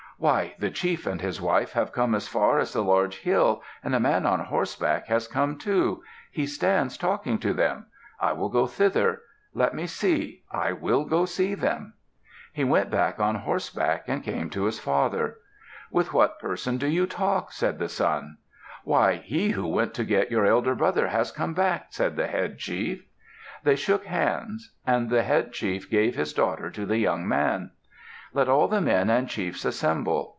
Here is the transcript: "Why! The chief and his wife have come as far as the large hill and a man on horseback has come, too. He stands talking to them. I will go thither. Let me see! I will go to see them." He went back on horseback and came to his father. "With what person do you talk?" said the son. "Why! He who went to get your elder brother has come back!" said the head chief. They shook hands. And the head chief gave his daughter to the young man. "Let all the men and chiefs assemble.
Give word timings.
"Why! 0.23 0.53
The 0.59 0.69
chief 0.69 1.07
and 1.07 1.19
his 1.19 1.41
wife 1.41 1.71
have 1.73 1.91
come 1.91 2.13
as 2.13 2.27
far 2.27 2.59
as 2.59 2.73
the 2.73 2.83
large 2.83 3.21
hill 3.21 3.63
and 3.83 3.95
a 3.95 3.99
man 3.99 4.23
on 4.27 4.39
horseback 4.39 5.07
has 5.07 5.27
come, 5.27 5.57
too. 5.57 6.03
He 6.29 6.45
stands 6.45 6.95
talking 6.95 7.39
to 7.39 7.55
them. 7.55 7.87
I 8.19 8.33
will 8.33 8.49
go 8.49 8.67
thither. 8.67 9.23
Let 9.55 9.73
me 9.73 9.87
see! 9.87 10.43
I 10.51 10.73
will 10.73 11.05
go 11.05 11.21
to 11.21 11.31
see 11.31 11.55
them." 11.55 11.95
He 12.53 12.63
went 12.63 12.91
back 12.91 13.19
on 13.19 13.33
horseback 13.33 14.03
and 14.07 14.21
came 14.21 14.51
to 14.51 14.65
his 14.65 14.77
father. 14.79 15.37
"With 15.89 16.13
what 16.13 16.37
person 16.39 16.77
do 16.77 16.85
you 16.85 17.07
talk?" 17.07 17.51
said 17.51 17.79
the 17.79 17.89
son. 17.89 18.37
"Why! 18.83 19.15
He 19.15 19.49
who 19.49 19.65
went 19.65 19.95
to 19.95 20.03
get 20.03 20.29
your 20.29 20.45
elder 20.45 20.75
brother 20.75 21.07
has 21.07 21.31
come 21.31 21.55
back!" 21.55 21.87
said 21.89 22.15
the 22.15 22.27
head 22.27 22.59
chief. 22.59 23.03
They 23.63 23.75
shook 23.75 24.05
hands. 24.05 24.71
And 24.85 25.09
the 25.09 25.23
head 25.23 25.51
chief 25.51 25.89
gave 25.89 26.15
his 26.15 26.31
daughter 26.31 26.69
to 26.69 26.85
the 26.85 26.99
young 26.99 27.27
man. 27.27 27.71
"Let 28.33 28.47
all 28.47 28.69
the 28.69 28.79
men 28.79 29.09
and 29.09 29.27
chiefs 29.27 29.65
assemble. 29.65 30.29